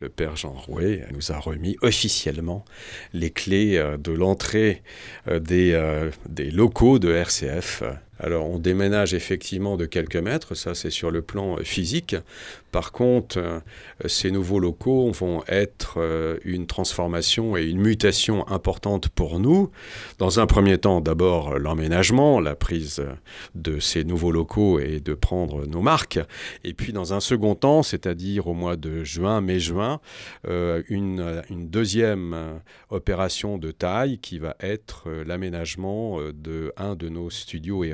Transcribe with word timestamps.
Le 0.00 0.08
père 0.08 0.36
Jean 0.36 0.52
Rouet 0.52 1.04
nous 1.10 1.32
a 1.32 1.40
remis 1.40 1.76
officiellement 1.82 2.64
les 3.12 3.32
clés 3.32 3.76
euh, 3.76 3.96
de 3.96 4.12
l'entrée 4.12 4.84
euh, 5.26 5.40
euh, 5.50 6.10
des, 6.28 6.52
locaux 6.52 7.00
de 7.00 7.12
RCF 7.12 7.82
alors 8.20 8.46
on 8.50 8.58
déménage 8.58 9.14
effectivement 9.14 9.76
de 9.76 9.86
quelques 9.86 10.16
mètres, 10.16 10.54
ça 10.54 10.74
c'est 10.74 10.90
sur 10.90 11.10
le 11.10 11.22
plan 11.22 11.56
euh, 11.56 11.62
physique. 11.62 12.16
Par 12.72 12.92
contre, 12.92 13.38
euh, 13.38 13.60
ces 14.06 14.30
nouveaux 14.30 14.58
locaux 14.58 15.10
vont 15.12 15.42
être 15.48 15.94
euh, 15.98 16.38
une 16.44 16.66
transformation 16.66 17.56
et 17.56 17.64
une 17.64 17.80
mutation 17.80 18.46
importante 18.48 19.08
pour 19.08 19.38
nous. 19.38 19.70
Dans 20.18 20.40
un 20.40 20.46
premier 20.46 20.78
temps, 20.78 21.00
d'abord 21.00 21.58
l'emménagement, 21.58 22.40
la 22.40 22.56
prise 22.56 23.04
de 23.54 23.78
ces 23.78 24.04
nouveaux 24.04 24.32
locaux 24.32 24.80
et 24.80 25.00
de 25.00 25.14
prendre 25.14 25.66
nos 25.66 25.80
marques. 25.80 26.18
Et 26.64 26.74
puis 26.74 26.92
dans 26.92 27.14
un 27.14 27.20
second 27.20 27.54
temps, 27.54 27.82
c'est-à-dire 27.82 28.48
au 28.48 28.54
mois 28.54 28.76
de 28.76 29.04
juin, 29.04 29.40
mai-juin, 29.40 30.00
une, 30.88 31.42
deuxième 31.50 32.60
opération 32.90 33.58
de 33.58 33.70
taille 33.70 34.18
qui 34.18 34.38
va 34.38 34.56
être 34.60 35.08
l'aménagement 35.26 36.20
de 36.32 36.72
un 36.76 36.94
de 36.94 37.08
nos 37.08 37.30
studios 37.30 37.84
et 37.84 37.92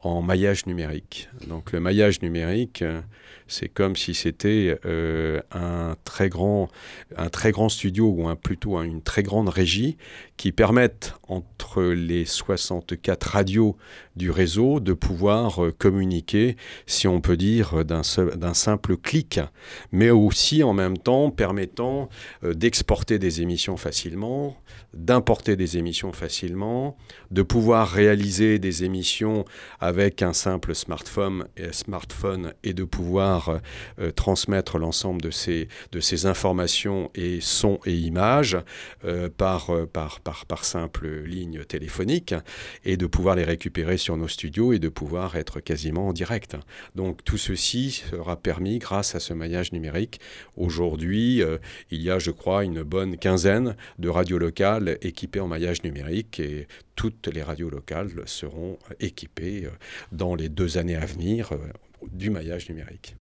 en 0.00 0.22
maillage 0.22 0.66
numérique. 0.66 1.28
Donc 1.46 1.72
le 1.72 1.80
maillage 1.80 2.22
numérique, 2.22 2.82
euh, 2.82 3.00
c'est 3.48 3.68
comme 3.68 3.96
si 3.96 4.14
c'était 4.14 4.78
euh, 4.84 5.40
un, 5.50 5.96
très 6.04 6.28
grand, 6.28 6.68
un 7.18 7.28
très 7.28 7.50
grand 7.50 7.68
studio 7.68 8.08
ou 8.08 8.28
un, 8.28 8.36
plutôt 8.36 8.80
une 8.80 9.02
très 9.02 9.22
grande 9.22 9.48
régie 9.48 9.96
qui 10.36 10.52
permettent 10.52 11.14
entre 11.28 11.82
les 11.82 12.24
64 12.24 13.22
radios 13.24 13.76
du 14.16 14.30
réseau 14.30 14.80
de 14.80 14.92
pouvoir 14.92 15.64
euh, 15.64 15.72
communiquer, 15.72 16.56
si 16.86 17.06
on 17.08 17.20
peut 17.20 17.36
dire, 17.36 17.84
d'un 17.84 18.02
simple 18.54 18.96
clic, 18.96 19.40
mais 19.92 20.10
aussi 20.10 20.62
en 20.62 20.72
même 20.72 20.98
temps 20.98 21.30
permettant 21.30 22.08
d'exporter 22.42 23.18
des 23.18 23.40
émissions 23.40 23.76
facilement, 23.76 24.56
d'importer 24.94 25.56
des 25.56 25.76
émissions 25.76 26.12
facilement, 26.12 26.96
de 27.30 27.42
pouvoir 27.42 27.88
réaliser 27.88 28.58
des 28.58 28.84
émissions 28.84 29.44
avec 29.80 30.22
un 30.22 30.32
simple 30.32 30.74
smartphone 30.74 31.46
et, 31.56 31.72
smartphone 31.72 32.52
et 32.64 32.72
de 32.72 32.84
pouvoir 32.84 33.60
euh, 33.98 34.10
transmettre 34.12 34.78
l'ensemble 34.78 35.20
de 35.20 35.30
ces, 35.30 35.68
de 35.92 36.00
ces 36.00 36.26
informations 36.26 37.07
et 37.14 37.40
sons 37.40 37.78
et 37.86 37.94
images 37.94 38.56
euh, 39.04 39.28
par, 39.28 39.70
euh, 39.70 39.86
par, 39.86 40.20
par, 40.20 40.46
par 40.46 40.64
simple 40.64 41.08
ligne 41.24 41.64
téléphonique 41.64 42.34
et 42.84 42.96
de 42.96 43.06
pouvoir 43.06 43.36
les 43.36 43.44
récupérer 43.44 43.96
sur 43.96 44.16
nos 44.16 44.28
studios 44.28 44.72
et 44.72 44.78
de 44.78 44.88
pouvoir 44.88 45.36
être 45.36 45.60
quasiment 45.60 46.08
en 46.08 46.12
direct. 46.12 46.56
Donc 46.94 47.24
tout 47.24 47.38
ceci 47.38 48.02
sera 48.10 48.36
permis 48.36 48.78
grâce 48.78 49.14
à 49.14 49.20
ce 49.20 49.34
maillage 49.34 49.72
numérique. 49.72 50.20
Aujourd'hui, 50.56 51.42
il 51.90 52.02
y 52.02 52.10
a, 52.10 52.18
je 52.18 52.30
crois, 52.30 52.64
une 52.64 52.82
bonne 52.82 53.16
quinzaine 53.16 53.76
de 53.98 54.08
radios 54.08 54.38
locales 54.38 54.98
équipées 55.02 55.40
en 55.40 55.48
maillage 55.48 55.82
numérique 55.82 56.40
et 56.40 56.66
toutes 56.98 57.28
les 57.28 57.44
radios 57.44 57.70
locales 57.70 58.10
seront 58.26 58.76
équipées 58.98 59.66
euh, 59.66 59.70
dans 60.10 60.34
les 60.34 60.48
deux 60.48 60.78
années 60.78 60.96
à 60.96 61.06
venir 61.06 61.52
euh, 61.52 61.58
du 62.10 62.30
maillage 62.30 62.68
numérique. 62.68 63.14